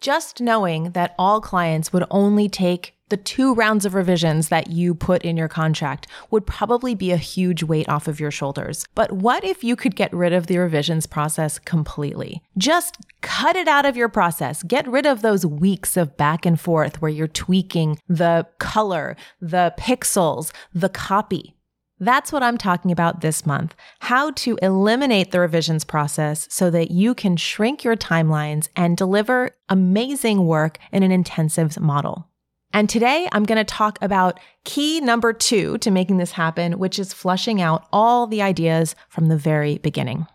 Just 0.00 0.40
knowing 0.40 0.92
that 0.92 1.14
all 1.18 1.40
clients 1.40 1.92
would 1.92 2.04
only 2.10 2.48
take 2.48 2.94
the 3.08 3.16
two 3.16 3.54
rounds 3.54 3.84
of 3.84 3.94
revisions 3.94 4.48
that 4.48 4.68
you 4.68 4.94
put 4.94 5.22
in 5.22 5.36
your 5.36 5.48
contract 5.48 6.06
would 6.30 6.46
probably 6.46 6.94
be 6.94 7.10
a 7.10 7.16
huge 7.16 7.62
weight 7.62 7.88
off 7.88 8.06
of 8.06 8.20
your 8.20 8.30
shoulders. 8.30 8.86
But 8.94 9.12
what 9.12 9.44
if 9.44 9.64
you 9.64 9.76
could 9.76 9.96
get 9.96 10.12
rid 10.12 10.32
of 10.32 10.46
the 10.46 10.58
revisions 10.58 11.06
process 11.06 11.58
completely? 11.58 12.42
Just 12.56 12.98
cut 13.22 13.56
it 13.56 13.66
out 13.66 13.86
of 13.86 13.96
your 13.96 14.08
process. 14.08 14.62
Get 14.62 14.86
rid 14.86 15.06
of 15.06 15.22
those 15.22 15.44
weeks 15.44 15.96
of 15.96 16.16
back 16.16 16.46
and 16.46 16.60
forth 16.60 17.00
where 17.00 17.10
you're 17.10 17.26
tweaking 17.26 17.98
the 18.08 18.46
color, 18.58 19.16
the 19.40 19.74
pixels, 19.78 20.52
the 20.74 20.88
copy. 20.88 21.54
That's 22.00 22.32
what 22.32 22.42
I'm 22.42 22.58
talking 22.58 22.92
about 22.92 23.20
this 23.20 23.44
month 23.44 23.74
how 24.00 24.30
to 24.32 24.58
eliminate 24.62 25.30
the 25.30 25.40
revisions 25.40 25.84
process 25.84 26.46
so 26.50 26.70
that 26.70 26.90
you 26.90 27.14
can 27.14 27.36
shrink 27.36 27.84
your 27.84 27.96
timelines 27.96 28.68
and 28.76 28.96
deliver 28.96 29.50
amazing 29.68 30.46
work 30.46 30.78
in 30.92 31.02
an 31.02 31.10
intensive 31.10 31.78
model. 31.80 32.28
And 32.72 32.88
today 32.88 33.28
I'm 33.32 33.44
going 33.44 33.58
to 33.58 33.64
talk 33.64 33.98
about 34.02 34.38
key 34.64 35.00
number 35.00 35.32
two 35.32 35.78
to 35.78 35.90
making 35.90 36.18
this 36.18 36.32
happen, 36.32 36.78
which 36.78 36.98
is 36.98 37.12
flushing 37.12 37.60
out 37.60 37.86
all 37.92 38.26
the 38.26 38.42
ideas 38.42 38.94
from 39.08 39.26
the 39.26 39.36
very 39.36 39.78
beginning. 39.78 40.26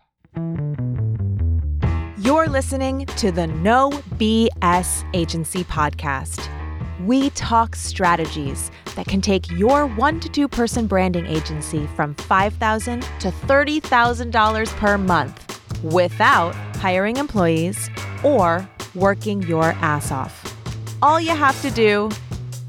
You're 2.18 2.48
listening 2.48 3.06
to 3.06 3.30
the 3.30 3.46
No 3.46 3.90
BS 4.18 5.04
Agency 5.14 5.64
Podcast. 5.64 6.50
We 7.00 7.30
talk 7.30 7.74
strategies 7.74 8.70
that 8.94 9.06
can 9.06 9.20
take 9.20 9.50
your 9.50 9.86
one 9.86 10.20
to 10.20 10.28
two 10.28 10.48
person 10.48 10.86
branding 10.86 11.26
agency 11.26 11.88
from 11.96 12.14
5,000 12.14 13.02
to 13.20 13.30
$30,000 13.30 14.76
per 14.76 14.98
month 14.98 15.82
without 15.82 16.54
hiring 16.76 17.16
employees 17.16 17.90
or 18.22 18.68
working 18.94 19.42
your 19.42 19.72
ass 19.80 20.12
off. 20.12 20.56
All 21.02 21.20
you 21.20 21.30
have 21.30 21.60
to 21.62 21.70
do 21.70 22.10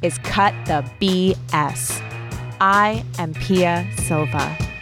is 0.02 0.18
cut 0.20 0.54
the 0.66 0.84
BS. 1.00 2.02
I 2.60 3.06
am 3.18 3.34
Pia 3.34 3.88
Silva. 4.08 4.75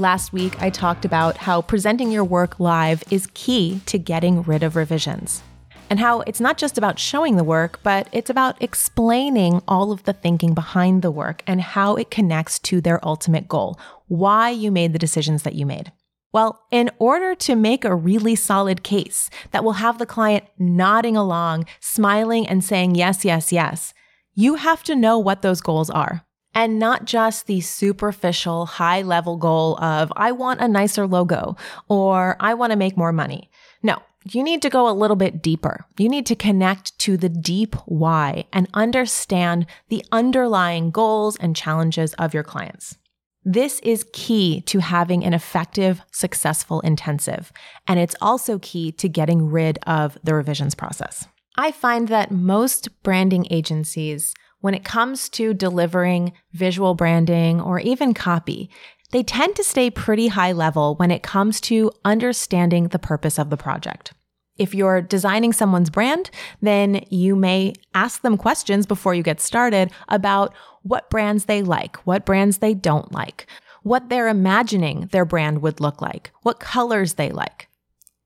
Last 0.00 0.32
week, 0.32 0.62
I 0.62 0.70
talked 0.70 1.04
about 1.04 1.36
how 1.36 1.60
presenting 1.60 2.10
your 2.10 2.24
work 2.24 2.58
live 2.58 3.04
is 3.10 3.28
key 3.34 3.82
to 3.84 3.98
getting 3.98 4.40
rid 4.44 4.62
of 4.62 4.74
revisions. 4.74 5.42
And 5.90 6.00
how 6.00 6.20
it's 6.20 6.40
not 6.40 6.56
just 6.56 6.78
about 6.78 6.98
showing 6.98 7.36
the 7.36 7.44
work, 7.44 7.80
but 7.82 8.08
it's 8.10 8.30
about 8.30 8.62
explaining 8.62 9.60
all 9.68 9.92
of 9.92 10.04
the 10.04 10.14
thinking 10.14 10.54
behind 10.54 11.02
the 11.02 11.10
work 11.10 11.42
and 11.46 11.60
how 11.60 11.96
it 11.96 12.10
connects 12.10 12.58
to 12.60 12.80
their 12.80 13.06
ultimate 13.06 13.46
goal, 13.46 13.78
why 14.08 14.48
you 14.48 14.72
made 14.72 14.94
the 14.94 14.98
decisions 14.98 15.42
that 15.42 15.54
you 15.54 15.66
made. 15.66 15.92
Well, 16.32 16.62
in 16.70 16.90
order 16.98 17.34
to 17.34 17.54
make 17.54 17.84
a 17.84 17.94
really 17.94 18.36
solid 18.36 18.82
case 18.82 19.28
that 19.50 19.64
will 19.64 19.72
have 19.72 19.98
the 19.98 20.06
client 20.06 20.46
nodding 20.58 21.14
along, 21.14 21.66
smiling, 21.78 22.48
and 22.48 22.64
saying 22.64 22.94
yes, 22.94 23.22
yes, 23.22 23.52
yes, 23.52 23.92
you 24.32 24.54
have 24.54 24.82
to 24.84 24.96
know 24.96 25.18
what 25.18 25.42
those 25.42 25.60
goals 25.60 25.90
are. 25.90 26.24
And 26.54 26.78
not 26.78 27.04
just 27.04 27.46
the 27.46 27.60
superficial 27.60 28.66
high 28.66 29.02
level 29.02 29.36
goal 29.36 29.78
of, 29.82 30.12
I 30.16 30.32
want 30.32 30.60
a 30.60 30.68
nicer 30.68 31.06
logo 31.06 31.56
or 31.88 32.36
I 32.40 32.54
want 32.54 32.72
to 32.72 32.78
make 32.78 32.96
more 32.96 33.12
money. 33.12 33.50
No, 33.82 34.02
you 34.24 34.42
need 34.42 34.60
to 34.62 34.70
go 34.70 34.88
a 34.88 34.92
little 34.92 35.16
bit 35.16 35.42
deeper. 35.42 35.86
You 35.96 36.08
need 36.08 36.26
to 36.26 36.34
connect 36.34 36.98
to 37.00 37.16
the 37.16 37.28
deep 37.28 37.76
why 37.86 38.44
and 38.52 38.68
understand 38.74 39.66
the 39.88 40.04
underlying 40.12 40.90
goals 40.90 41.36
and 41.36 41.56
challenges 41.56 42.14
of 42.14 42.34
your 42.34 42.42
clients. 42.42 42.98
This 43.44 43.80
is 43.80 44.04
key 44.12 44.60
to 44.62 44.80
having 44.80 45.24
an 45.24 45.32
effective, 45.32 46.02
successful 46.12 46.80
intensive. 46.80 47.52
And 47.88 47.98
it's 47.98 48.16
also 48.20 48.58
key 48.58 48.92
to 48.92 49.08
getting 49.08 49.46
rid 49.50 49.78
of 49.86 50.18
the 50.22 50.34
revisions 50.34 50.74
process. 50.74 51.26
I 51.56 51.72
find 51.72 52.08
that 52.08 52.30
most 52.30 53.02
branding 53.02 53.46
agencies 53.50 54.34
when 54.60 54.74
it 54.74 54.84
comes 54.84 55.28
to 55.30 55.54
delivering 55.54 56.32
visual 56.52 56.94
branding 56.94 57.60
or 57.60 57.80
even 57.80 58.14
copy, 58.14 58.70
they 59.10 59.22
tend 59.22 59.56
to 59.56 59.64
stay 59.64 59.90
pretty 59.90 60.28
high 60.28 60.52
level 60.52 60.94
when 60.96 61.10
it 61.10 61.22
comes 61.22 61.60
to 61.62 61.90
understanding 62.04 62.88
the 62.88 62.98
purpose 62.98 63.38
of 63.38 63.50
the 63.50 63.56
project. 63.56 64.12
If 64.56 64.74
you're 64.74 65.00
designing 65.00 65.52
someone's 65.52 65.90
brand, 65.90 66.30
then 66.60 67.04
you 67.08 67.34
may 67.34 67.72
ask 67.94 68.20
them 68.20 68.36
questions 68.36 68.86
before 68.86 69.14
you 69.14 69.22
get 69.22 69.40
started 69.40 69.90
about 70.08 70.54
what 70.82 71.10
brands 71.10 71.46
they 71.46 71.62
like, 71.62 71.96
what 72.06 72.26
brands 72.26 72.58
they 72.58 72.74
don't 72.74 73.10
like, 73.10 73.46
what 73.82 74.08
they're 74.10 74.28
imagining 74.28 75.08
their 75.12 75.24
brand 75.24 75.62
would 75.62 75.80
look 75.80 76.02
like, 76.02 76.30
what 76.42 76.60
colors 76.60 77.14
they 77.14 77.30
like. 77.30 77.68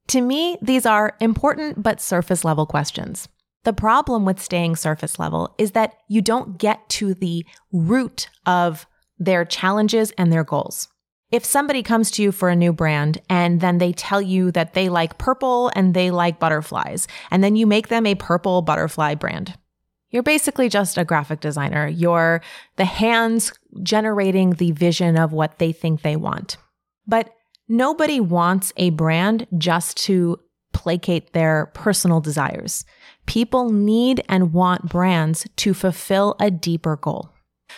To 0.09 0.21
me, 0.21 0.59
these 0.61 0.85
are 0.85 1.17
important 1.21 1.83
but 1.83 2.01
surface 2.01 2.45
level 2.45 2.67
questions. 2.67 3.29
The 3.65 3.73
problem 3.73 4.25
with 4.25 4.41
staying 4.41 4.77
surface 4.77 5.19
level 5.19 5.55
is 5.59 5.73
that 5.73 5.95
you 6.09 6.23
don't 6.23 6.59
get 6.59 6.89
to 6.91 7.15
the 7.15 7.45
root 7.73 8.29
of 8.47 8.87
their 9.19 9.45
challenges 9.45 10.13
and 10.13 10.33
their 10.33 10.45
goals. 10.45 10.89
If 11.31 11.45
somebody 11.45 11.83
comes 11.83 12.11
to 12.13 12.23
you 12.23 12.31
for 12.31 12.49
a 12.49 12.57
new 12.57 12.73
brand 12.73 13.21
and 13.29 13.61
then 13.61 13.79
they 13.79 13.93
tell 13.93 14.23
you 14.23 14.53
that 14.53 14.75
they 14.75 14.89
like 14.89 15.19
purple 15.19 15.73
and 15.75 15.95
they 15.95 16.11
like 16.11 16.39
butterflies, 16.39 17.09
and 17.31 17.43
then 17.43 17.57
you 17.57 17.67
make 17.67 17.89
them 17.89 18.07
a 18.07 18.15
purple 18.15 18.63
butterfly 18.63 19.15
brand, 19.15 19.55
you're 20.11 20.23
basically 20.23 20.69
just 20.69 20.97
a 20.97 21.05
graphic 21.05 21.41
designer. 21.41 21.89
You're 21.89 22.41
the 22.77 22.85
hands 22.85 23.53
generating 23.83 24.51
the 24.51 24.71
vision 24.71 25.19
of 25.19 25.33
what 25.33 25.59
they 25.59 25.73
think 25.73 26.03
they 26.03 26.15
want. 26.15 26.57
But 27.07 27.35
nobody 27.67 28.21
wants 28.21 28.73
a 28.77 28.91
brand 28.91 29.49
just 29.59 29.97
to 30.05 30.39
placate 30.75 31.33
their 31.33 31.71
personal 31.73 32.21
desires. 32.21 32.85
People 33.27 33.71
need 33.71 34.23
and 34.29 34.53
want 34.53 34.91
brands 34.91 35.47
to 35.57 35.73
fulfill 35.73 36.37
a 36.39 36.51
deeper 36.51 36.97
goal. 36.97 37.31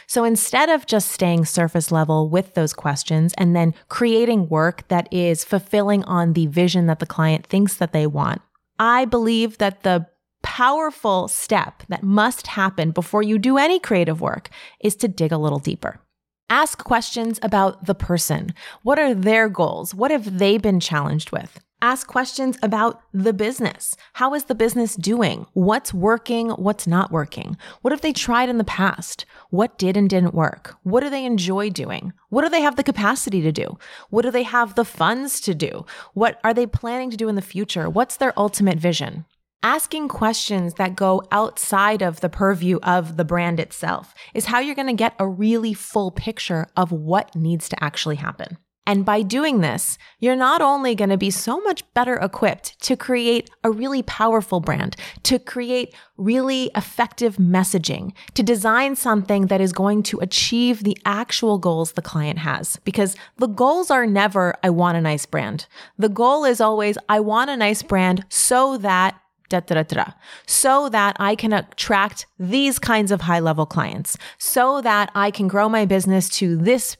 So 0.06 0.24
instead 0.24 0.68
of 0.68 0.86
just 0.86 1.12
staying 1.12 1.44
surface 1.44 1.92
level 1.92 2.28
with 2.28 2.54
those 2.54 2.72
questions 2.72 3.32
and 3.38 3.54
then 3.54 3.74
creating 3.88 4.48
work 4.48 4.88
that 4.88 5.08
is 5.12 5.44
fulfilling 5.44 6.02
on 6.04 6.32
the 6.32 6.46
vision 6.46 6.86
that 6.86 6.98
the 6.98 7.06
client 7.06 7.46
thinks 7.46 7.76
that 7.76 7.92
they 7.92 8.06
want, 8.06 8.42
I 8.78 9.04
believe 9.04 9.58
that 9.58 9.84
the 9.84 10.06
powerful 10.42 11.28
step 11.28 11.82
that 11.88 12.02
must 12.02 12.48
happen 12.48 12.90
before 12.90 13.22
you 13.22 13.38
do 13.38 13.58
any 13.58 13.78
creative 13.78 14.20
work 14.20 14.48
is 14.80 14.96
to 14.96 15.08
dig 15.08 15.32
a 15.32 15.38
little 15.38 15.58
deeper. 15.58 16.00
Ask 16.48 16.84
questions 16.84 17.40
about 17.42 17.86
the 17.86 17.94
person. 17.94 18.54
What 18.82 18.98
are 18.98 19.14
their 19.14 19.48
goals? 19.48 19.94
What 19.94 20.10
have 20.12 20.38
they 20.38 20.58
been 20.58 20.78
challenged 20.78 21.32
with? 21.32 21.60
Ask 21.82 22.06
questions 22.06 22.58
about 22.62 23.02
the 23.12 23.34
business. 23.34 23.96
How 24.14 24.32
is 24.32 24.44
the 24.44 24.54
business 24.54 24.96
doing? 24.96 25.44
What's 25.52 25.92
working? 25.92 26.48
What's 26.50 26.86
not 26.86 27.12
working? 27.12 27.58
What 27.82 27.92
have 27.92 28.00
they 28.00 28.14
tried 28.14 28.48
in 28.48 28.56
the 28.56 28.64
past? 28.64 29.26
What 29.50 29.76
did 29.76 29.94
and 29.94 30.08
didn't 30.08 30.34
work? 30.34 30.76
What 30.84 31.02
do 31.02 31.10
they 31.10 31.26
enjoy 31.26 31.68
doing? 31.68 32.14
What 32.30 32.42
do 32.42 32.48
they 32.48 32.62
have 32.62 32.76
the 32.76 32.82
capacity 32.82 33.42
to 33.42 33.52
do? 33.52 33.76
What 34.08 34.22
do 34.22 34.30
they 34.30 34.42
have 34.44 34.74
the 34.74 34.86
funds 34.86 35.38
to 35.42 35.54
do? 35.54 35.84
What 36.14 36.40
are 36.42 36.54
they 36.54 36.66
planning 36.66 37.10
to 37.10 37.16
do 37.16 37.28
in 37.28 37.34
the 37.34 37.42
future? 37.42 37.90
What's 37.90 38.16
their 38.16 38.32
ultimate 38.38 38.78
vision? 38.78 39.26
Asking 39.62 40.08
questions 40.08 40.74
that 40.74 40.96
go 40.96 41.24
outside 41.30 42.00
of 42.00 42.20
the 42.20 42.30
purview 42.30 42.78
of 42.82 43.18
the 43.18 43.24
brand 43.24 43.60
itself 43.60 44.14
is 44.32 44.46
how 44.46 44.60
you're 44.60 44.74
going 44.74 44.86
to 44.86 44.94
get 44.94 45.14
a 45.18 45.28
really 45.28 45.74
full 45.74 46.10
picture 46.10 46.68
of 46.74 46.90
what 46.90 47.36
needs 47.36 47.68
to 47.68 47.84
actually 47.84 48.16
happen. 48.16 48.56
And 48.86 49.04
by 49.04 49.22
doing 49.22 49.60
this, 49.60 49.98
you're 50.20 50.36
not 50.36 50.62
only 50.62 50.94
going 50.94 51.10
to 51.10 51.16
be 51.16 51.30
so 51.30 51.60
much 51.60 51.82
better 51.92 52.14
equipped 52.14 52.80
to 52.82 52.96
create 52.96 53.50
a 53.64 53.70
really 53.70 54.02
powerful 54.04 54.60
brand, 54.60 54.94
to 55.24 55.40
create 55.40 55.92
really 56.16 56.70
effective 56.76 57.36
messaging, 57.36 58.12
to 58.34 58.44
design 58.44 58.94
something 58.94 59.48
that 59.48 59.60
is 59.60 59.72
going 59.72 60.04
to 60.04 60.20
achieve 60.20 60.84
the 60.84 60.96
actual 61.04 61.58
goals 61.58 61.92
the 61.92 62.02
client 62.02 62.38
has. 62.38 62.76
Because 62.84 63.16
the 63.38 63.48
goals 63.48 63.90
are 63.90 64.06
never, 64.06 64.54
I 64.62 64.70
want 64.70 64.96
a 64.96 65.00
nice 65.00 65.26
brand. 65.26 65.66
The 65.98 66.08
goal 66.08 66.44
is 66.44 66.60
always, 66.60 66.96
I 67.08 67.18
want 67.20 67.50
a 67.50 67.56
nice 67.56 67.82
brand 67.82 68.24
so 68.28 68.78
that 68.78 69.20
Da, 69.48 69.60
da, 69.60 69.80
da, 69.84 70.04
so 70.48 70.88
that 70.88 71.14
I 71.20 71.36
can 71.36 71.52
attract 71.52 72.26
these 72.36 72.80
kinds 72.80 73.12
of 73.12 73.20
high 73.20 73.38
level 73.38 73.64
clients, 73.64 74.18
so 74.38 74.80
that 74.80 75.12
I 75.14 75.30
can 75.30 75.46
grow 75.46 75.68
my 75.68 75.84
business 75.84 76.28
to 76.40 76.56
this 76.56 76.96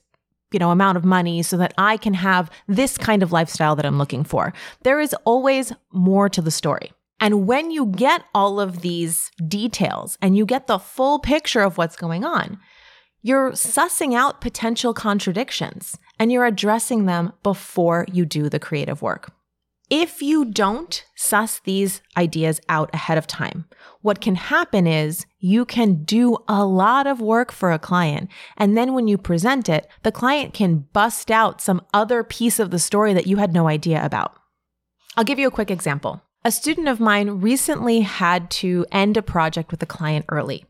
you 0.52 0.58
know, 0.58 0.70
amount 0.70 0.96
of 0.96 1.04
money 1.04 1.42
so 1.42 1.56
that 1.56 1.74
I 1.76 1.96
can 1.96 2.14
have 2.14 2.50
this 2.68 2.96
kind 2.96 3.22
of 3.22 3.32
lifestyle 3.32 3.76
that 3.76 3.86
I'm 3.86 3.98
looking 3.98 4.24
for. 4.24 4.52
There 4.82 5.00
is 5.00 5.14
always 5.24 5.72
more 5.92 6.28
to 6.28 6.40
the 6.40 6.50
story. 6.50 6.92
And 7.18 7.46
when 7.46 7.70
you 7.70 7.86
get 7.86 8.24
all 8.34 8.60
of 8.60 8.82
these 8.82 9.30
details 9.48 10.18
and 10.20 10.36
you 10.36 10.44
get 10.44 10.66
the 10.66 10.78
full 10.78 11.18
picture 11.18 11.62
of 11.62 11.78
what's 11.78 11.96
going 11.96 12.24
on, 12.24 12.58
you're 13.22 13.52
sussing 13.52 14.14
out 14.14 14.40
potential 14.40 14.94
contradictions 14.94 15.98
and 16.18 16.30
you're 16.30 16.46
addressing 16.46 17.06
them 17.06 17.32
before 17.42 18.06
you 18.12 18.24
do 18.24 18.48
the 18.48 18.60
creative 18.60 19.02
work. 19.02 19.32
If 19.88 20.20
you 20.20 20.44
don't 20.44 21.04
suss 21.14 21.60
these 21.60 22.02
ideas 22.16 22.60
out 22.68 22.90
ahead 22.92 23.18
of 23.18 23.28
time, 23.28 23.66
what 24.02 24.20
can 24.20 24.34
happen 24.34 24.84
is 24.84 25.26
you 25.38 25.64
can 25.64 26.02
do 26.02 26.38
a 26.48 26.64
lot 26.64 27.06
of 27.06 27.20
work 27.20 27.52
for 27.52 27.70
a 27.70 27.78
client. 27.78 28.28
And 28.56 28.76
then 28.76 28.94
when 28.94 29.06
you 29.06 29.16
present 29.16 29.68
it, 29.68 29.86
the 30.02 30.10
client 30.10 30.54
can 30.54 30.88
bust 30.92 31.30
out 31.30 31.60
some 31.60 31.82
other 31.94 32.24
piece 32.24 32.58
of 32.58 32.72
the 32.72 32.80
story 32.80 33.14
that 33.14 33.28
you 33.28 33.36
had 33.36 33.52
no 33.52 33.68
idea 33.68 34.04
about. 34.04 34.36
I'll 35.16 35.22
give 35.22 35.38
you 35.38 35.46
a 35.46 35.52
quick 35.52 35.70
example. 35.70 36.20
A 36.44 36.50
student 36.50 36.88
of 36.88 36.98
mine 36.98 37.40
recently 37.40 38.00
had 38.00 38.50
to 38.52 38.86
end 38.90 39.16
a 39.16 39.22
project 39.22 39.70
with 39.70 39.82
a 39.84 39.86
client 39.86 40.24
early. 40.28 40.64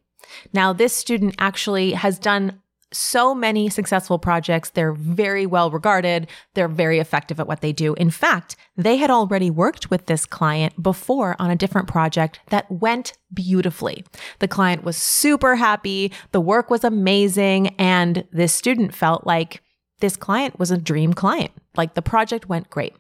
Now, 0.53 0.75
this 0.75 0.95
student 0.95 1.37
actually 1.39 1.93
has 1.93 2.19
done 2.19 2.61
so 2.93 3.35
many 3.35 3.69
successful 3.69 4.19
projects. 4.19 4.71
They're 4.71 4.93
very 4.93 5.47
well 5.47 5.71
regarded. 5.71 6.29
They're 6.55 6.69
very 6.69 6.99
effective 6.99 7.41
at 7.41 7.47
what 7.47 7.61
they 7.61 7.73
do. 7.73 7.95
In 7.95 8.11
fact, 8.11 8.57
they 8.77 8.97
had 8.97 9.11
already 9.11 9.51
worked 9.51 9.91
with 9.91 10.07
this 10.07 10.27
client 10.27 10.81
before 10.83 11.37
on 11.39 11.51
a 11.51 11.57
different 11.57 11.89
project 11.89 12.41
that 12.51 12.71
went 12.71 13.15
beautifully. 13.33 14.05
The 14.39 14.49
client 14.49 14.85
was 14.85 14.97
super 14.97 15.57
happy. 15.57 16.13
The 16.33 16.41
work 16.41 16.71
was 16.71 16.85
amazing. 16.85 17.69
And 17.79 18.25
this 18.33 18.55
student 18.55 18.95
felt 18.95 19.27
like 19.27 19.63
this 20.01 20.17
client 20.17 20.59
was 20.59 20.71
a 20.71 20.79
dream 20.79 21.13
client. 21.13 21.53
Like 21.77 21.95
the 21.95 22.03
project 22.03 22.49
went 22.49 22.71
great. 22.71 22.95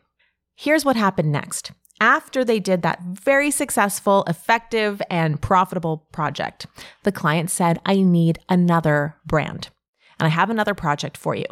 Here's 0.56 0.84
what 0.84 0.96
happened 0.96 1.32
next 1.32 1.72
after 2.00 2.44
they 2.44 2.60
did 2.60 2.82
that 2.82 3.00
very 3.02 3.50
successful, 3.50 4.22
effective, 4.26 5.00
and 5.08 5.40
profitable 5.40 6.06
project, 6.12 6.66
the 7.04 7.12
client 7.12 7.50
said, 7.50 7.80
I 7.86 8.02
need 8.02 8.38
another 8.50 9.16
brand 9.24 9.70
and 10.18 10.26
I 10.26 10.30
have 10.30 10.50
another 10.50 10.74
project 10.74 11.16
for 11.16 11.34
you. 11.34 11.46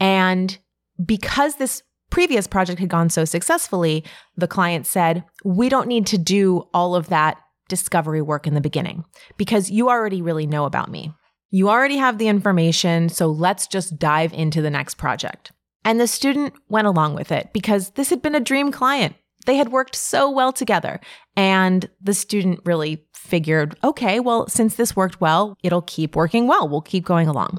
And 0.00 0.58
because 1.04 1.56
this 1.56 1.82
previous 2.10 2.46
project 2.46 2.80
had 2.80 2.88
gone 2.88 3.10
so 3.10 3.24
successfully, 3.24 4.04
the 4.36 4.48
client 4.48 4.86
said, 4.86 5.24
We 5.44 5.68
don't 5.68 5.88
need 5.88 6.06
to 6.08 6.18
do 6.18 6.68
all 6.72 6.94
of 6.94 7.08
that 7.08 7.38
discovery 7.68 8.22
work 8.22 8.46
in 8.46 8.54
the 8.54 8.60
beginning 8.60 9.04
because 9.36 9.70
you 9.70 9.88
already 9.88 10.22
really 10.22 10.46
know 10.46 10.64
about 10.64 10.90
me. 10.90 11.12
You 11.50 11.68
already 11.68 11.96
have 11.96 12.18
the 12.18 12.28
information, 12.28 13.08
so 13.08 13.26
let's 13.28 13.66
just 13.66 13.98
dive 13.98 14.32
into 14.32 14.62
the 14.62 14.70
next 14.70 14.94
project. 14.94 15.52
And 15.84 16.00
the 16.00 16.06
student 16.06 16.54
went 16.68 16.86
along 16.86 17.14
with 17.14 17.30
it 17.30 17.52
because 17.52 17.90
this 17.90 18.10
had 18.10 18.20
been 18.20 18.34
a 18.34 18.40
dream 18.40 18.72
client. 18.72 19.14
They 19.46 19.56
had 19.56 19.72
worked 19.72 19.96
so 19.96 20.30
well 20.30 20.52
together. 20.52 21.00
And 21.36 21.88
the 22.00 22.14
student 22.14 22.60
really 22.64 23.04
figured, 23.14 23.76
okay, 23.82 24.20
well, 24.20 24.46
since 24.48 24.76
this 24.76 24.94
worked 24.94 25.20
well, 25.20 25.56
it'll 25.62 25.82
keep 25.82 26.14
working 26.14 26.46
well. 26.46 26.68
We'll 26.68 26.82
keep 26.82 27.04
going 27.04 27.28
along. 27.28 27.58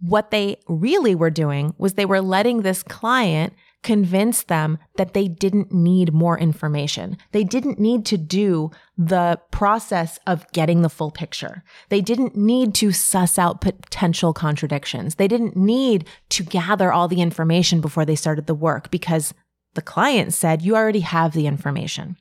What 0.00 0.30
they 0.30 0.58
really 0.68 1.14
were 1.14 1.30
doing 1.30 1.74
was 1.78 1.94
they 1.94 2.04
were 2.04 2.20
letting 2.20 2.62
this 2.62 2.82
client 2.82 3.54
convince 3.82 4.42
them 4.44 4.78
that 4.96 5.14
they 5.14 5.28
didn't 5.28 5.70
need 5.72 6.12
more 6.12 6.36
information. 6.36 7.16
They 7.30 7.44
didn't 7.44 7.78
need 7.78 8.04
to 8.06 8.18
do 8.18 8.72
the 8.98 9.40
process 9.52 10.18
of 10.26 10.44
getting 10.52 10.82
the 10.82 10.88
full 10.88 11.12
picture. 11.12 11.62
They 11.88 12.00
didn't 12.00 12.34
need 12.34 12.74
to 12.76 12.90
suss 12.90 13.38
out 13.38 13.60
potential 13.60 14.32
contradictions. 14.32 15.14
They 15.14 15.28
didn't 15.28 15.56
need 15.56 16.08
to 16.30 16.42
gather 16.42 16.92
all 16.92 17.06
the 17.06 17.20
information 17.20 17.80
before 17.80 18.04
they 18.04 18.16
started 18.16 18.46
the 18.46 18.56
work 18.56 18.90
because 18.90 19.32
the 19.76 19.82
client 19.82 20.34
said, 20.34 20.62
You 20.62 20.74
already 20.74 21.00
have 21.00 21.32
the 21.32 21.46
information. 21.46 22.16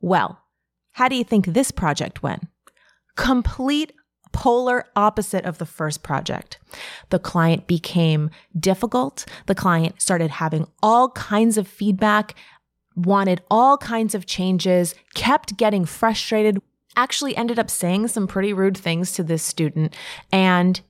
Well, 0.00 0.40
how 0.92 1.08
do 1.08 1.16
you 1.16 1.24
think 1.24 1.46
this 1.46 1.70
project 1.70 2.22
went? 2.22 2.46
Complete 3.16 3.92
polar 4.32 4.86
opposite 4.94 5.44
of 5.44 5.58
the 5.58 5.66
first 5.66 6.02
project. 6.02 6.58
The 7.10 7.18
client 7.18 7.66
became 7.66 8.30
difficult. 8.58 9.26
The 9.46 9.54
client 9.54 10.00
started 10.00 10.30
having 10.30 10.66
all 10.82 11.10
kinds 11.10 11.58
of 11.58 11.66
feedback, 11.66 12.34
wanted 12.94 13.42
all 13.50 13.76
kinds 13.78 14.14
of 14.14 14.26
changes, 14.26 14.94
kept 15.14 15.56
getting 15.56 15.84
frustrated, 15.84 16.60
actually 16.96 17.36
ended 17.36 17.58
up 17.58 17.70
saying 17.70 18.08
some 18.08 18.26
pretty 18.26 18.52
rude 18.52 18.76
things 18.76 19.12
to 19.12 19.22
this 19.22 19.42
student. 19.42 19.94
And 20.30 20.80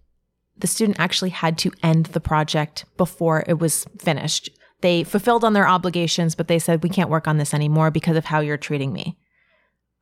the 0.56 0.66
student 0.66 0.98
actually 0.98 1.30
had 1.30 1.56
to 1.58 1.72
end 1.82 2.06
the 2.06 2.20
project 2.20 2.84
before 2.96 3.44
it 3.46 3.58
was 3.58 3.84
finished 3.98 4.50
they 4.80 5.04
fulfilled 5.04 5.44
on 5.44 5.52
their 5.52 5.68
obligations, 5.68 6.34
but 6.34 6.48
they 6.48 6.58
said, 6.58 6.82
we 6.82 6.88
can't 6.88 7.10
work 7.10 7.26
on 7.26 7.38
this 7.38 7.54
anymore 7.54 7.90
because 7.90 8.16
of 8.16 8.26
how 8.26 8.40
you're 8.40 8.56
treating 8.56 8.92
me. 8.92 9.18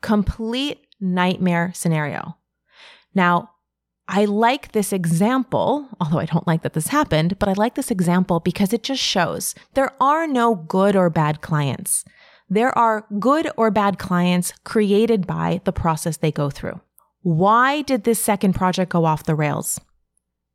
Complete 0.03 0.87
nightmare 1.01 1.73
scenario. 1.75 2.37
Now, 3.15 3.51
I 4.09 4.25
like 4.27 4.73
this 4.73 4.93
example, 4.93 5.89
although 6.01 6.19
I 6.19 6.27
don't 6.27 6.47
like 6.47 6.63
that 6.63 6.75
this 6.75 6.89
happened, 6.89 7.39
but 7.39 7.49
I 7.49 7.55
like 7.55 7.75
this 7.75 7.91
example 7.91 8.39
because 8.39 8.73
it 8.73 8.83
just 8.83 9.03
shows 9.03 9.55
there 9.75 9.93
are 10.01 10.27
no 10.27 10.55
good 10.55 10.95
or 10.95 11.11
bad 11.11 11.41
clients. 11.41 12.05
There 12.49 12.77
are 12.79 13.07
good 13.19 13.51
or 13.57 13.73
bad 13.73 13.99
clients 13.99 14.53
created 14.65 15.27
by 15.27 15.61
the 15.65 15.73
process 15.73 16.19
they 16.19 16.31
go 16.31 16.51
through. 16.51 16.81
Why 17.23 17.83
did 17.83 18.05
this 18.05 18.23
second 18.23 18.53
project 18.53 18.93
go 18.93 19.05
off 19.05 19.25
the 19.25 19.35
rails? 19.35 19.81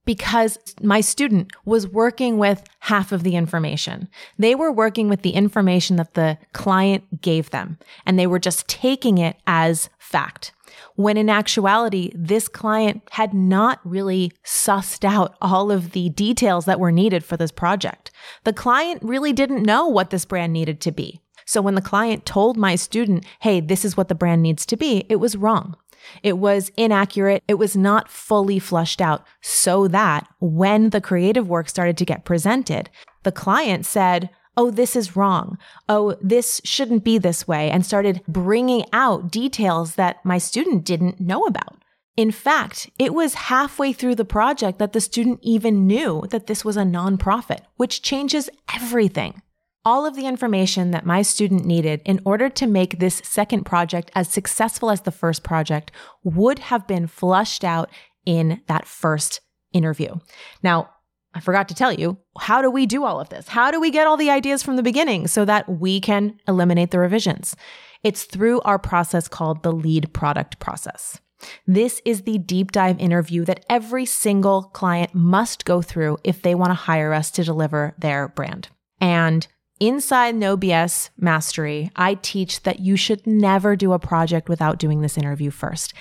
Because 0.05 0.57
my 0.81 1.01
student 1.01 1.51
was 1.65 1.87
working 1.87 2.37
with 2.37 2.63
half 2.79 3.11
of 3.11 3.23
the 3.23 3.35
information. 3.35 4.07
They 4.37 4.55
were 4.55 4.71
working 4.71 5.09
with 5.09 5.21
the 5.21 5.31
information 5.31 5.95
that 5.97 6.15
the 6.15 6.37
client 6.53 7.21
gave 7.21 7.51
them, 7.51 7.77
and 8.05 8.17
they 8.17 8.27
were 8.27 8.39
just 8.39 8.67
taking 8.67 9.17
it 9.17 9.37
as 9.45 9.89
fact. 9.99 10.51
When 10.95 11.17
in 11.17 11.29
actuality, 11.29 12.11
this 12.15 12.47
client 12.47 13.03
had 13.11 13.33
not 13.33 13.79
really 13.83 14.31
sussed 14.43 15.03
out 15.03 15.35
all 15.41 15.71
of 15.71 15.91
the 15.91 16.09
details 16.09 16.65
that 16.65 16.79
were 16.79 16.91
needed 16.91 17.23
for 17.23 17.37
this 17.37 17.51
project. 17.51 18.11
The 18.43 18.53
client 18.53 19.01
really 19.03 19.33
didn't 19.33 19.63
know 19.63 19.87
what 19.87 20.09
this 20.09 20.25
brand 20.25 20.53
needed 20.53 20.81
to 20.81 20.91
be. 20.91 21.21
So 21.45 21.61
when 21.61 21.75
the 21.75 21.81
client 21.81 22.25
told 22.25 22.55
my 22.55 22.75
student, 22.75 23.25
hey, 23.41 23.59
this 23.59 23.83
is 23.83 23.97
what 23.97 24.07
the 24.07 24.15
brand 24.15 24.41
needs 24.41 24.65
to 24.67 24.77
be, 24.77 25.05
it 25.09 25.17
was 25.17 25.35
wrong. 25.35 25.75
It 26.23 26.37
was 26.37 26.71
inaccurate. 26.77 27.43
It 27.47 27.55
was 27.55 27.75
not 27.75 28.09
fully 28.09 28.59
flushed 28.59 29.01
out 29.01 29.25
so 29.41 29.87
that 29.87 30.27
when 30.39 30.89
the 30.89 31.01
creative 31.01 31.47
work 31.47 31.69
started 31.69 31.97
to 31.97 32.05
get 32.05 32.25
presented, 32.25 32.89
the 33.23 33.31
client 33.31 33.85
said, 33.85 34.29
Oh, 34.57 34.69
this 34.69 34.95
is 34.95 35.15
wrong. 35.15 35.57
Oh, 35.87 36.17
this 36.21 36.59
shouldn't 36.65 37.05
be 37.05 37.17
this 37.17 37.47
way, 37.47 37.71
and 37.71 37.85
started 37.85 38.21
bringing 38.27 38.83
out 38.91 39.31
details 39.31 39.95
that 39.95 40.23
my 40.25 40.37
student 40.37 40.83
didn't 40.83 41.21
know 41.21 41.45
about. 41.45 41.81
In 42.17 42.31
fact, 42.31 42.89
it 42.99 43.13
was 43.13 43.33
halfway 43.33 43.93
through 43.93 44.15
the 44.15 44.25
project 44.25 44.77
that 44.79 44.91
the 44.91 44.99
student 44.99 45.39
even 45.41 45.87
knew 45.87 46.25
that 46.31 46.47
this 46.47 46.65
was 46.65 46.75
a 46.75 46.81
nonprofit, 46.81 47.61
which 47.77 48.01
changes 48.01 48.49
everything 48.75 49.41
all 49.83 50.05
of 50.05 50.15
the 50.15 50.27
information 50.27 50.91
that 50.91 51.05
my 51.05 51.21
student 51.21 51.65
needed 51.65 52.01
in 52.05 52.19
order 52.25 52.49
to 52.49 52.67
make 52.67 52.99
this 52.99 53.21
second 53.23 53.65
project 53.65 54.11
as 54.13 54.27
successful 54.27 54.91
as 54.91 55.01
the 55.01 55.11
first 55.11 55.43
project 55.43 55.91
would 56.23 56.59
have 56.59 56.87
been 56.87 57.07
flushed 57.07 57.63
out 57.63 57.89
in 58.25 58.61
that 58.67 58.87
first 58.87 59.41
interview. 59.73 60.15
Now, 60.61 60.89
I 61.33 61.39
forgot 61.39 61.69
to 61.69 61.75
tell 61.75 61.93
you, 61.93 62.17
how 62.37 62.61
do 62.61 62.69
we 62.69 62.85
do 62.85 63.05
all 63.05 63.19
of 63.19 63.29
this? 63.29 63.47
How 63.47 63.71
do 63.71 63.79
we 63.79 63.89
get 63.89 64.05
all 64.05 64.17
the 64.17 64.29
ideas 64.29 64.61
from 64.61 64.75
the 64.75 64.83
beginning 64.83 65.27
so 65.27 65.45
that 65.45 65.67
we 65.69 66.01
can 66.01 66.37
eliminate 66.47 66.91
the 66.91 66.99
revisions? 66.99 67.55
It's 68.03 68.25
through 68.25 68.61
our 68.61 68.77
process 68.77 69.27
called 69.27 69.63
the 69.63 69.71
lead 69.71 70.13
product 70.13 70.59
process. 70.59 71.19
This 71.65 72.01
is 72.05 72.23
the 72.23 72.37
deep 72.37 72.71
dive 72.71 72.99
interview 72.99 73.45
that 73.45 73.65
every 73.69 74.05
single 74.05 74.63
client 74.63 75.15
must 75.15 75.65
go 75.65 75.81
through 75.81 76.17
if 76.23 76.41
they 76.41 76.53
want 76.53 76.71
to 76.71 76.75
hire 76.75 77.13
us 77.13 77.31
to 77.31 77.43
deliver 77.43 77.95
their 77.97 78.27
brand. 78.27 78.67
And 78.99 79.47
Inside 79.81 80.35
No 80.35 80.55
BS 80.55 81.09
Mastery, 81.17 81.89
I 81.95 82.13
teach 82.13 82.61
that 82.61 82.81
you 82.81 82.95
should 82.95 83.25
never 83.25 83.75
do 83.75 83.93
a 83.93 83.97
project 83.97 84.47
without 84.47 84.77
doing 84.77 85.01
this 85.01 85.17
interview 85.17 85.49
first, 85.49 85.95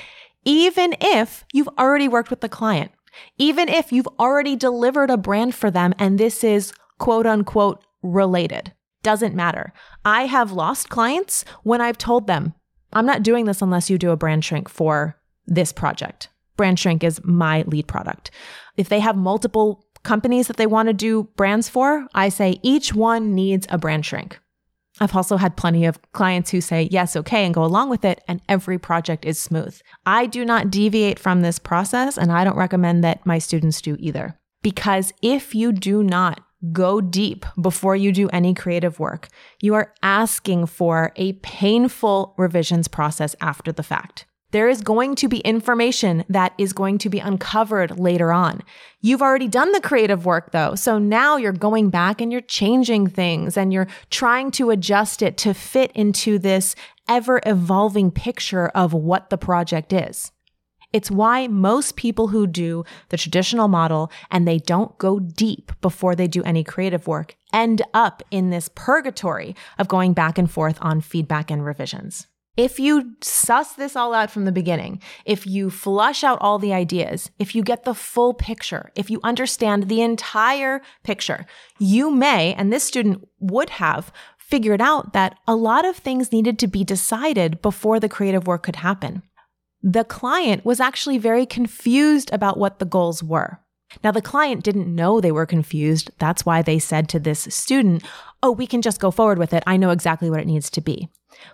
even 0.45 0.95
if 1.01 1.47
you've 1.55 1.71
already 1.79 2.07
worked 2.07 2.29
with 2.29 2.43
the 2.43 2.49
client, 2.51 2.93
even 3.39 3.71
if 3.71 3.91
you've 3.91 4.09
already 4.19 4.55
delivered 4.55 5.09
a 5.09 5.17
brand 5.17 5.55
for 5.55 5.71
them 5.71 5.95
and 5.99 6.19
this 6.19 6.45
is 6.45 6.75
quote 6.99 7.25
unquote 7.25 7.83
related. 8.03 8.75
Doesn't 9.03 9.35
matter. 9.35 9.73
I 10.05 10.27
have 10.27 10.53
lost 10.53 10.91
clients 10.91 11.47
when 11.63 11.81
I've 11.81 11.97
told 11.97 12.27
them, 12.27 12.53
I'm 12.93 13.07
not 13.07 13.23
doing 13.23 13.47
this 13.47 13.63
unless 13.63 13.89
you 13.89 13.97
do 13.97 14.11
a 14.11 14.17
brand 14.17 14.45
shrink 14.45 14.69
for 14.69 15.17
this 15.47 15.73
project. 15.73 16.29
Brand 16.59 16.79
shrink 16.79 17.03
is 17.03 17.25
my 17.25 17.63
lead 17.63 17.87
product. 17.87 18.31
If 18.77 18.91
they 18.91 19.01
have 19.01 19.17
multiple 19.17 19.87
companies 20.03 20.47
that 20.49 20.57
they 20.57 20.67
want 20.67 20.89
to 20.89 20.93
do 20.93 21.25
brands 21.37 21.69
for, 21.69 22.07
I 22.15 22.29
say 22.29 22.59
each 22.63 22.95
one 22.95 23.35
needs 23.35 23.67
a 23.71 23.79
brand 23.79 24.07
shrink. 24.07 24.39
I've 25.01 25.17
also 25.17 25.39
had 25.39 25.57
plenty 25.57 25.87
of 25.87 26.01
clients 26.13 26.51
who 26.51 26.61
say 26.61 26.89
yes, 26.91 27.17
okay, 27.17 27.45
and 27.45 27.55
go 27.55 27.65
along 27.65 27.89
with 27.89 28.05
it, 28.05 28.23
and 28.29 28.43
every 28.49 28.79
project 28.79 29.25
is 29.25 29.39
smooth. 29.39 29.81
I 30.05 30.27
do 30.27 30.45
not 30.45 30.71
deviate 30.71 31.19
from 31.19 31.41
this 31.41 31.59
process, 31.59 32.19
and 32.19 32.31
I 32.31 32.45
don't 32.45 32.57
recommend 32.57 33.03
that 33.03 33.25
my 33.25 33.39
students 33.39 33.81
do 33.81 33.97
either. 33.99 34.39
Because 34.63 35.13
if 35.23 35.55
you 35.55 35.73
do 35.73 36.03
not 36.03 36.41
go 36.73 37.01
deep 37.01 37.47
before 37.59 37.97
you 37.97 38.13
do 38.13 38.29
any 38.29 38.53
creative 38.53 39.01
work, 39.01 39.29
you 39.61 39.75
are 39.75 39.95
asking 40.03 40.67
for 40.67 41.13
a 41.17 41.33
painful 41.35 42.35
revisions 42.37 42.87
process 42.87 43.35
after 43.41 43.73
the 43.73 43.83
fact. 43.83 44.27
There 44.53 44.69
is 44.69 44.81
going 44.81 45.15
to 45.17 45.29
be 45.29 45.39
information 45.39 46.25
that 46.29 46.55
is 46.59 46.73
going 46.73 46.99
to 46.99 47.09
be 47.09 47.21
uncovered 47.21 47.99
later 47.99 48.33
on. 48.33 48.63
You've 49.01 49.23
already 49.23 49.47
done 49.47 49.73
the 49.73 49.81
creative 49.81 50.27
work 50.27 50.51
though. 50.51 50.75
So 50.75 50.99
now 50.99 51.37
you're 51.37 51.53
going 51.53 51.91
back 51.91 52.21
and 52.21 52.33
you're 52.33 52.41
changing 52.41 53.07
things 53.09 53.57
and 53.57 53.73
you're 53.73 53.89
trying 54.11 54.51
to 54.53 54.71
adjust 54.71 55.23
it 55.23 55.37
to 55.39 55.55
fit 55.55 55.93
into 55.93 56.39
this 56.39 56.75
ever 57.09 57.41
evolving 57.47 58.11
picture 58.11 58.69
of 58.69 58.93
what 58.93 59.31
the 59.31 59.39
project 59.39 59.93
is. 59.93 60.33
It's 60.93 61.11
why 61.11 61.47
most 61.47 61.95
people 61.95 62.29
who 62.29 62.49
do 62.49 62.85
the 63.11 63.17
traditional 63.17 63.69
model 63.69 64.11
and 64.31 64.47
they 64.47 64.59
don't 64.59 64.99
go 64.99 65.21
deep 65.21 65.71
before 65.81 66.17
they 66.17 66.27
do 66.27 66.43
any 66.43 66.65
creative 66.65 67.07
work 67.07 67.37
end 67.53 67.83
up 67.95 68.25
in 68.33 68.51
this 68.51 68.69
purgatory 68.75 69.55
of 69.79 69.87
going 69.87 70.15
back 70.15 70.37
and 70.37 70.51
forth 70.51 70.79
on 70.81 71.01
feedback 71.01 71.51
and 71.51 71.65
revisions. 71.65 72.27
If 72.57 72.81
you 72.81 73.15
suss 73.23 73.75
this 73.75 73.97
all 73.97 74.13
out 74.13 74.31
from 74.31 74.45
the 74.45 74.53
beginning, 74.53 75.01
if 75.25 75.47
you 75.47 75.71
flush 75.71 76.25
out 76.25 76.39
all 76.41 76.59
the 76.59 76.75
ideas, 76.75 77.31
if 77.39 77.55
you 77.55 77.63
get 77.63 77.85
the 77.85 77.95
full 77.95 78.35
picture, 78.35 78.91
if 78.97 79.09
you 79.09 79.21
understand 79.23 79.85
the 79.89 80.03
entire 80.03 80.83
picture, 81.05 81.47
you 81.79 82.11
may, 82.11 82.53
and 82.55 82.73
this 82.73 82.85
student 82.85 83.27
would 83.39 83.71
have, 83.71 84.13
figured 84.39 84.81
out 84.81 85.13
that 85.13 85.39
a 85.47 85.55
lot 85.55 85.85
of 85.85 85.97
things 85.97 86.33
needed 86.33 86.59
to 86.59 86.67
be 86.67 86.83
decided 86.83 87.63
before 87.63 88.01
the 88.01 88.09
creative 88.09 88.49
work 88.49 88.65
could 88.65 88.77
happen. 88.77 89.23
The 89.83 90.05
client 90.05 90.65
was 90.65 90.81
actually 90.81 91.19
very 91.19 91.47
confused 91.47 92.31
about 92.33 92.59
what 92.59 92.81
the 92.81 92.85
goals 92.85 93.23
were. 93.23 93.61
Now, 94.05 94.11
the 94.11 94.23
client 94.23 94.65
didn't 94.65 94.93
know 94.95 95.21
they 95.21 95.33
were 95.33 95.47
confused. 95.47 96.11
That's 96.19 96.45
why 96.45 96.63
they 96.63 96.79
said 96.79 97.09
to 97.09 97.19
this 97.19 97.41
student, 97.51 98.05
Oh, 98.43 98.51
we 98.51 98.67
can 98.67 98.83
just 98.83 99.01
go 99.01 99.11
forward 99.11 99.39
with 99.39 99.53
it. 99.53 99.63
I 99.67 99.77
know 99.77 99.91
exactly 99.91 100.31
what 100.31 100.41
it 100.41 100.47
needs 100.47 100.71
to 100.71 100.81
be. 100.81 101.09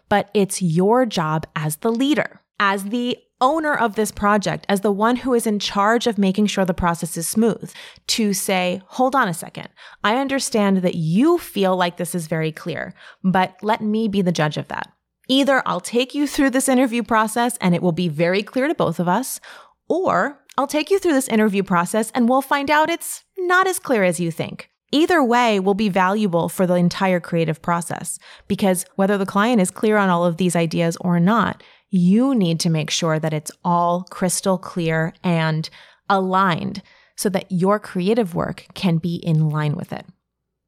But 0.09 0.31
it's 0.35 0.63
your 0.63 1.07
job 1.07 1.47
as 1.55 1.77
the 1.77 1.93
leader, 1.93 2.41
as 2.59 2.85
the 2.85 3.19
owner 3.41 3.75
of 3.75 3.97
this 3.97 4.11
project, 4.11 4.65
as 4.69 4.81
the 4.81 4.93
one 4.93 5.17
who 5.17 5.35
is 5.35 5.47
in 5.47 5.59
charge 5.59 6.07
of 6.07 6.17
making 6.17 6.47
sure 6.47 6.65
the 6.65 6.73
process 6.73 7.17
is 7.17 7.29
smooth, 7.29 7.71
to 8.07 8.33
say, 8.33 8.81
hold 8.87 9.15
on 9.15 9.29
a 9.29 9.35
second. 9.35 9.69
I 10.03 10.17
understand 10.17 10.79
that 10.79 10.95
you 10.95 11.39
feel 11.39 11.77
like 11.77 11.97
this 11.97 12.15
is 12.15 12.29
very 12.29 12.51
clear, 12.53 12.95
but 13.23 13.55
let 13.63 13.83
me 13.83 14.09
be 14.09 14.23
the 14.23 14.33
judge 14.33 14.57
of 14.57 14.69
that. 14.69 14.91
Either 15.29 15.63
I'll 15.67 15.81
take 15.81 16.15
you 16.15 16.27
through 16.27 16.51
this 16.51 16.69
interview 16.69 17.03
process 17.03 17.59
and 17.61 17.75
it 17.75 17.83
will 17.83 17.93
be 17.93 18.09
very 18.09 18.43
clear 18.43 18.69
to 18.69 18.75
both 18.75 18.99
of 18.99 19.09
us, 19.09 19.41
or 19.89 20.43
I'll 20.57 20.67
take 20.67 20.91
you 20.91 20.99
through 20.99 21.13
this 21.13 21.29
interview 21.29 21.63
process 21.63 22.11
and 22.15 22.29
we'll 22.29 22.43
find 22.43 22.71
out 22.71 22.89
it's 22.89 23.25
not 23.37 23.67
as 23.67 23.79
clear 23.79 24.03
as 24.03 24.19
you 24.19 24.31
think. 24.31 24.71
Either 24.93 25.23
way 25.23 25.59
will 25.59 25.75
be 25.75 25.89
valuable 25.89 26.49
for 26.49 26.67
the 26.67 26.75
entire 26.75 27.21
creative 27.21 27.61
process 27.61 28.19
because 28.47 28.85
whether 28.95 29.19
the 29.19 29.27
client 29.27 29.61
is 29.61 29.71
clear 29.71 29.97
on 29.97 30.09
all 30.09 30.25
of 30.25 30.37
these 30.37 30.55
ideas 30.55 30.97
or 31.01 31.19
not, 31.19 31.63
you 31.91 32.35
need 32.35 32.61
to 32.61 32.71
make 32.71 32.91
sure 32.91 33.19
that 33.19 33.33
it's 33.35 33.51
all 33.65 34.05
crystal 34.11 34.59
clear 34.59 35.13
and 35.25 35.69
aligned 36.09 36.83
so 37.17 37.29
that 37.29 37.51
your 37.51 37.79
creative 37.79 38.35
work 38.35 38.67
can 38.75 38.99
be 38.99 39.17
in 39.17 39.49
line 39.49 39.75
with 39.75 39.93
it. 39.93 40.07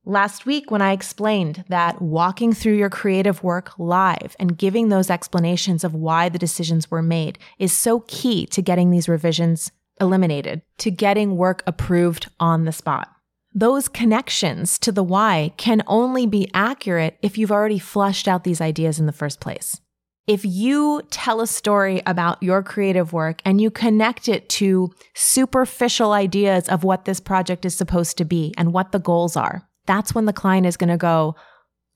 Last 0.05 0.47
week, 0.47 0.71
when 0.71 0.81
I 0.81 0.93
explained 0.93 1.65
that 1.69 2.01
walking 2.01 2.55
through 2.55 2.77
your 2.77 2.89
creative 2.89 3.45
work 3.45 3.79
live 3.79 4.35
and 4.41 4.57
giving 4.57 4.89
those 4.89 5.11
explanations 5.11 5.85
of 5.85 5.95
why 5.95 6.31
the 6.31 6.39
decisions 6.39 6.91
were 6.91 7.03
made 7.03 7.39
is 7.59 7.73
so 7.73 8.01
key 8.09 8.47
to 8.47 8.63
getting 8.63 8.91
these 8.91 9.09
revisions 9.09 9.71
eliminated, 10.01 10.63
to 10.79 10.91
getting 10.91 11.37
work 11.37 11.63
approved 11.67 12.31
on 12.41 12.65
the 12.65 12.73
spot. 12.73 13.11
Those 13.59 13.88
connections 13.88 14.79
to 14.79 14.93
the 14.93 15.03
why 15.03 15.53
can 15.57 15.83
only 15.88 16.29
be 16.29 16.49
accurate 16.55 17.19
if 17.23 17.37
you've 17.37 17.50
already 17.50 17.81
flushed 17.81 18.29
out 18.29 18.45
these 18.45 18.61
ideas 18.61 19.00
in 19.00 19.07
the 19.07 19.12
first 19.12 19.41
place. 19.41 19.81
If 20.29 20.45
you 20.45 21.03
tell 21.11 21.41
a 21.41 21.47
story 21.49 22.00
about 22.07 22.41
your 22.41 22.62
creative 22.62 23.12
work 23.12 23.43
and 23.45 23.61
you 23.61 23.73
connect 23.73 24.29
it 24.29 24.49
to 24.50 24.93
superficial 25.17 26.12
ideas 26.12 26.69
of 26.69 26.85
what 26.85 27.05
this 27.05 27.19
project 27.19 27.65
is 27.65 27.75
supposed 27.75 28.17
to 28.19 28.25
be 28.25 28.55
and 28.57 28.73
what 28.73 28.93
the 28.93 29.00
goals 29.00 29.37
are, 29.37 29.69
that's 29.87 30.15
when 30.15 30.27
the 30.27 30.33
client 30.33 30.65
is 30.65 30.77
going 30.77 30.91
to 30.91 30.97
go, 30.97 31.35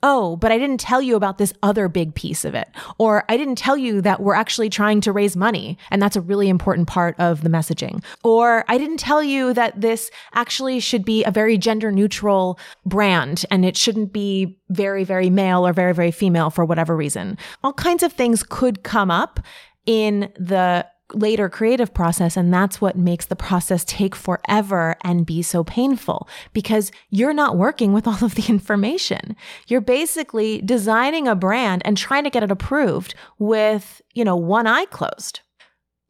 oh, 0.02 0.36
but 0.36 0.50
I 0.50 0.58
didn't 0.58 0.80
tell 0.80 1.00
you 1.00 1.16
about 1.16 1.38
this 1.38 1.52
other 1.62 1.88
big 1.88 2.14
piece 2.14 2.44
of 2.44 2.54
it. 2.54 2.68
Or 2.98 3.24
I 3.28 3.36
didn't 3.36 3.56
tell 3.56 3.76
you 3.76 4.00
that 4.00 4.20
we're 4.20 4.34
actually 4.34 4.68
trying 4.68 5.00
to 5.02 5.12
raise 5.12 5.36
money. 5.36 5.78
And 5.90 6.02
that's 6.02 6.16
a 6.16 6.20
really 6.20 6.48
important 6.48 6.88
part 6.88 7.14
of 7.18 7.42
the 7.42 7.48
messaging. 7.48 8.02
Or 8.24 8.64
I 8.68 8.78
didn't 8.78 8.98
tell 8.98 9.22
you 9.22 9.54
that 9.54 9.80
this 9.80 10.10
actually 10.34 10.80
should 10.80 11.04
be 11.04 11.24
a 11.24 11.30
very 11.30 11.56
gender 11.56 11.92
neutral 11.92 12.58
brand 12.84 13.44
and 13.50 13.64
it 13.64 13.76
shouldn't 13.76 14.12
be 14.12 14.58
very, 14.70 15.04
very 15.04 15.30
male 15.30 15.66
or 15.66 15.72
very, 15.72 15.94
very 15.94 16.10
female 16.10 16.50
for 16.50 16.64
whatever 16.64 16.96
reason. 16.96 17.38
All 17.62 17.72
kinds 17.72 18.02
of 18.02 18.12
things 18.12 18.42
could 18.42 18.82
come 18.82 19.10
up 19.10 19.40
in 19.86 20.32
the 20.36 20.86
later 21.14 21.48
creative 21.48 21.92
process. 21.94 22.36
And 22.36 22.52
that's 22.52 22.80
what 22.80 22.96
makes 22.96 23.26
the 23.26 23.36
process 23.36 23.84
take 23.84 24.14
forever 24.14 24.96
and 25.02 25.26
be 25.26 25.42
so 25.42 25.64
painful 25.64 26.28
because 26.52 26.90
you're 27.10 27.32
not 27.32 27.56
working 27.56 27.92
with 27.92 28.06
all 28.06 28.24
of 28.24 28.34
the 28.34 28.46
information. 28.48 29.36
You're 29.68 29.80
basically 29.80 30.60
designing 30.62 31.28
a 31.28 31.34
brand 31.34 31.82
and 31.84 31.96
trying 31.96 32.24
to 32.24 32.30
get 32.30 32.42
it 32.42 32.50
approved 32.50 33.14
with, 33.38 34.00
you 34.14 34.24
know, 34.24 34.36
one 34.36 34.66
eye 34.66 34.86
closed. 34.86 35.40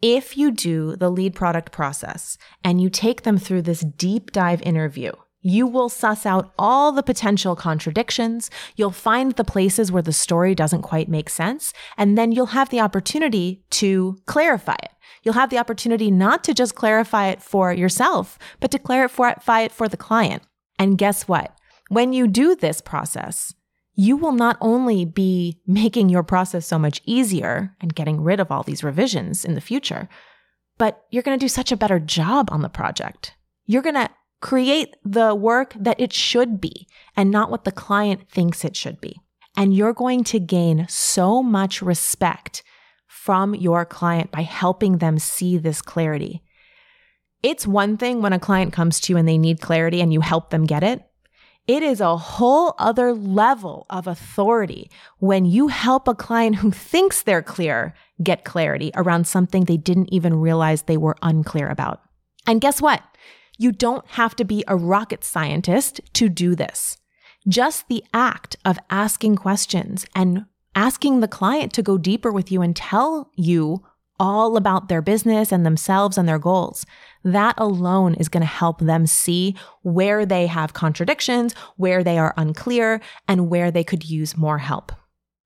If 0.01 0.37
you 0.37 0.51
do 0.51 0.97
the 0.97 1.11
lead 1.11 1.35
product 1.35 1.71
process 1.71 2.37
and 2.65 2.81
you 2.81 2.91
take 2.91 3.23
them 3.23 3.39
through 3.39 3.63
this 3.63 3.81
deep 3.81 4.33
dive 4.33 4.61
interview, 4.63 5.13
you 5.43 5.67
will 5.67 5.89
suss 5.89 6.25
out 6.25 6.53
all 6.59 6.93
the 6.93 7.03
potential 7.03 7.57
contradictions. 7.57 8.51
You'll 8.77 8.93
find 8.93 9.33
the 9.33 9.45
places 9.45 9.91
where 9.91 10.03
the 10.03 10.13
story 10.13 10.55
doesn't 10.55 10.83
quite 10.83 11.09
make 11.09 11.29
sense. 11.29 11.73
And 11.99 12.17
then 12.17 12.33
you'll 12.33 12.47
have 12.47 12.71
the 12.71 12.81
opportunity 12.81 13.65
to 13.71 14.19
clarify 14.27 14.77
it. 14.83 14.93
You'll 15.23 15.35
have 15.35 15.51
the 15.51 15.59
opportunity 15.59 16.11
not 16.11 16.43
to 16.45 16.55
just 16.55 16.75
clarify 16.75 17.29
it 17.29 17.43
for 17.43 17.73
yourself, 17.73 18.39
but 18.61 18.71
to 18.71 18.79
clarify 18.79 19.61
it 19.61 19.73
for 19.73 19.89
the 19.89 19.97
client. 19.97 20.43
And 20.79 20.99
guess 20.99 21.29
what? 21.29 21.57
When 21.89 22.13
you 22.13 22.27
do 22.27 22.57
this 22.57 22.81
process, 22.81 23.55
you 23.95 24.17
will 24.17 24.33
not 24.33 24.57
only 24.61 25.05
be 25.05 25.61
making 25.67 26.09
your 26.09 26.23
process 26.23 26.67
so 26.67 26.79
much 26.79 27.03
easier 27.05 27.77
and 27.81 27.95
getting 27.95 28.23
rid 28.23 28.41
of 28.41 28.51
all 28.51 28.63
these 28.63 28.83
revisions 28.83 29.45
in 29.45 29.55
the 29.55 29.61
future, 29.61 30.09
but 30.79 31.05
you're 31.11 31.23
going 31.23 31.39
to 31.39 31.45
do 31.45 31.49
such 31.49 31.71
a 31.71 31.77
better 31.77 31.99
job 32.01 32.49
on 32.51 32.63
the 32.63 32.69
project. 32.69 33.35
You're 33.67 33.83
going 33.83 33.95
to 33.95 34.11
create 34.43 34.97
the 35.05 35.35
work 35.35 35.73
that 35.79 35.99
it 35.99 36.13
should 36.13 36.61
be 36.61 36.87
and 37.17 37.31
not 37.31 37.51
what 37.51 37.65
the 37.65 37.73
client 37.73 38.29
thinks 38.29 38.65
it 38.65 38.77
should 38.77 39.01
be. 39.01 39.17
And 39.57 39.75
you're 39.75 39.95
going 39.95 40.25
to 40.25 40.41
gain 40.41 40.87
so 40.89 41.43
much 41.43 41.81
respect 41.81 42.63
from 43.07 43.55
your 43.55 43.85
client 43.85 44.31
by 44.31 44.43
helping 44.43 44.99
them 44.99 45.19
see 45.19 45.57
this 45.57 45.81
clarity. 45.81 46.43
It's 47.43 47.67
one 47.67 47.97
thing 47.97 48.21
when 48.21 48.33
a 48.33 48.39
client 48.39 48.73
comes 48.73 49.01
to 49.01 49.13
you 49.13 49.17
and 49.17 49.29
they 49.29 49.39
need 49.39 49.61
clarity 49.61 50.01
and 50.01 50.13
you 50.13 50.21
help 50.21 50.51
them 50.51 50.65
get 50.65 50.83
it. 50.83 51.03
It 51.69 51.85
is 51.85 52.01
a 52.01 52.17
whole 52.17 52.75
other 52.79 53.13
level 53.13 53.87
of 53.89 54.09
authority 54.09 54.91
when 55.19 55.45
you 55.45 55.69
help 55.69 56.09
a 56.09 56.15
client 56.15 56.57
who 56.57 56.73
thinks 56.73 57.23
they're 57.23 57.43
clear 57.43 57.95
get 58.21 58.45
clarity 58.45 58.91
around 58.97 59.29
something 59.29 59.65
they 59.65 59.77
didn't 59.77 60.13
even 60.13 60.35
realize 60.35 60.83
they 60.83 60.97
were 60.97 61.17
unclear 61.23 61.69
about. 61.69 62.01
And 62.49 62.61
guess 62.61 62.83
what? 62.83 63.03
You 63.63 63.71
don't 63.71 64.05
have 64.09 64.35
to 64.37 64.45
be 64.45 64.65
a 64.67 64.75
rocket 64.75 65.23
scientist 65.23 66.01
to 66.15 66.29
do 66.29 66.57
this. 66.57 66.97
Just 67.47 67.87
the 67.87 68.03
act 68.13 68.57
of 68.65 68.77
asking 68.91 69.37
questions 69.37 70.05
and 70.17 70.47
asking 70.75 71.21
the 71.21 71.29
client 71.29 71.73
to 71.75 71.83
go 71.83 71.97
deeper 71.97 72.33
with 72.33 72.51
you 72.51 72.61
and 72.61 72.75
tell 72.75 73.31
you 73.37 73.87
all 74.19 74.57
about 74.57 74.89
their 74.89 75.01
business 75.01 75.53
and 75.53 75.65
themselves 75.65 76.19
and 76.19 76.29
their 76.29 76.41
goals. 76.41 76.85
That 77.23 77.55
alone 77.57 78.15
is 78.15 78.29
going 78.29 78.41
to 78.41 78.47
help 78.47 78.81
them 78.81 79.07
see 79.07 79.55
where 79.83 80.27
they 80.27 80.49
have 80.49 80.73
contradictions, 80.73 81.55
where 81.77 82.03
they 82.03 82.19
are 82.19 82.35
unclear, 82.37 83.01
and 83.29 83.49
where 83.49 83.71
they 83.71 83.85
could 83.85 84.11
use 84.11 84.37
more 84.37 84.59
help. 84.59 84.91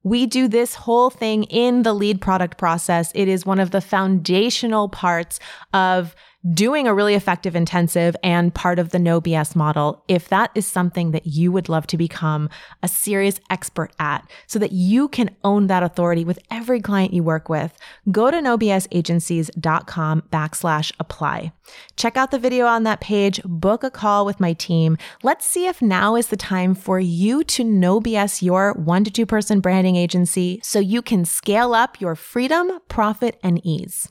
We 0.03 0.25
do 0.25 0.49
this 0.49 0.75
whole 0.75 1.11
thing 1.11 1.45
in 1.45 1.83
the 1.83 1.93
lead 1.93 2.23
product 2.23 2.57
process. 2.57 3.13
It 3.15 3.29
is 3.29 3.45
one 3.45 3.61
of 3.61 3.73
the 3.73 3.81
foundational 3.83 4.89
parts 4.89 5.39
of 5.75 6.15
doing 6.53 6.87
a 6.87 6.95
really 6.95 7.15
effective 7.15 7.57
intensive 7.57 8.15
and 8.23 8.55
part 8.55 8.79
of 8.79 8.91
the 8.91 8.99
no 8.99 9.21
BS 9.21 9.57
model, 9.57 10.05
if 10.09 10.29
that 10.29 10.51
is 10.55 10.67
something 10.67 11.11
that 11.11 11.27
you 11.27 11.51
would 11.51 11.69
love 11.69 11.87
to 11.89 11.97
become 11.97 12.49
a 12.83 12.89
serious 12.89 13.41
expert 13.51 13.93
at 13.99 14.29
so 14.47 14.59
that 14.59 14.73
you 14.73 15.09
can 15.09 15.35
own 15.45 15.67
that 15.67 15.83
authority 15.83 16.25
with 16.25 16.39
every 16.51 16.81
client 16.81 17.13
you 17.13 17.23
work 17.23 17.49
with, 17.49 17.77
go 18.13 18.31
to 18.31 18.37
nobsagencies.com 18.37 20.23
backslash 20.31 20.93
apply. 21.01 21.53
Check 21.97 22.17
out 22.17 22.31
the 22.31 22.39
video 22.39 22.67
on 22.67 22.85
that 22.85 23.01
page, 23.01 23.41
book 23.45 23.83
a 23.83 23.91
call 23.91 24.25
with 24.25 24.39
my 24.39 24.53
team. 24.53 24.97
Let's 25.23 25.47
see 25.47 25.67
if 25.67 25.83
now 25.83 26.15
is 26.17 26.29
the 26.29 26.37
time 26.37 26.75
for 26.75 27.01
you 27.01 27.43
to 27.45 27.65
no 27.65 28.01
BS 28.01 28.43
your 28.43 28.73
one 28.75 29.05
to 29.05 29.11
two 29.11 29.27
person 29.27 29.61
branding 29.61 29.97
agency 29.97 30.61
so 30.63 30.79
you 30.79 31.03
can 31.03 31.25
scale 31.25 31.75
up 31.75 32.01
your 32.01 32.15
freedom, 32.15 32.71
profit, 32.89 33.39
and 33.43 33.61
ease. 33.65 34.09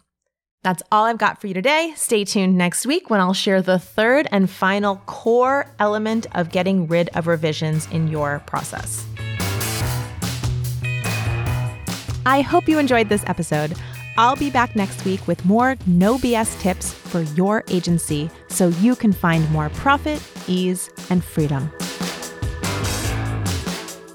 That's 0.66 0.82
all 0.92 1.06
I've 1.06 1.20
got 1.20 1.40
for 1.40 1.46
you 1.46 1.54
today. 1.54 1.94
Stay 1.96 2.26
tuned 2.26 2.58
next 2.58 2.88
week 2.88 3.12
when 3.12 3.20
I'll 3.20 3.36
share 3.36 3.62
the 3.62 3.78
third 3.78 4.28
and 4.32 4.50
final 4.50 4.96
core 5.06 5.68
element 5.78 6.26
of 6.34 6.50
getting 6.50 6.88
rid 6.88 7.10
of 7.10 7.28
revisions 7.28 7.88
in 7.92 8.08
your 8.08 8.40
process. 8.48 9.06
I 12.26 12.42
hope 12.42 12.68
you 12.68 12.80
enjoyed 12.80 13.10
this 13.10 13.24
episode. 13.28 13.76
I'll 14.18 14.36
be 14.36 14.50
back 14.50 14.76
next 14.76 15.06
week 15.06 15.28
with 15.28 15.46
more 15.46 15.76
no 15.86 16.18
BS 16.18 16.60
tips 16.60 16.92
for 16.92 17.22
your 17.22 17.64
agency 17.68 18.32
so 18.48 18.70
you 18.70 18.96
can 18.96 19.14
find 19.14 19.48
more 19.52 19.70
profit, 19.70 20.20
ease, 20.48 20.90
and 21.12 21.24
freedom. 21.24 21.72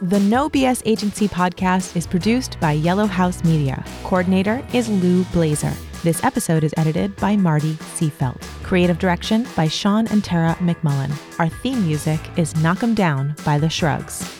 The 0.02 0.18
No 0.18 0.50
BS 0.50 0.82
Agency 0.84 1.28
podcast 1.28 1.94
is 1.94 2.08
produced 2.08 2.58
by 2.58 2.72
Yellow 2.72 3.06
House 3.06 3.44
Media. 3.44 3.84
Coordinator 4.02 4.66
is 4.72 4.88
Lou 4.88 5.22
Blazer. 5.26 5.72
This 6.02 6.24
episode 6.24 6.64
is 6.64 6.72
edited 6.78 7.14
by 7.16 7.36
Marty 7.36 7.74
Seafelt. 7.74 8.40
Creative 8.62 8.98
direction 8.98 9.46
by 9.54 9.68
Sean 9.68 10.06
and 10.06 10.24
Tara 10.24 10.54
McMullen. 10.54 11.12
Our 11.38 11.50
theme 11.50 11.86
music 11.86 12.18
is 12.38 12.56
Knock 12.62 12.82
'em 12.82 12.94
Down 12.94 13.34
by 13.44 13.58
The 13.58 13.68
Shrugs. 13.68 14.39